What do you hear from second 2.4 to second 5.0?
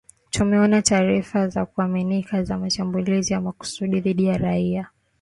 za mashambulizi ya makusudi dhidi ya raia